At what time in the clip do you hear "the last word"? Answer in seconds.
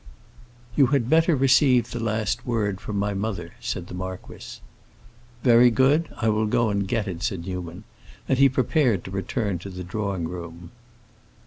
1.91-2.81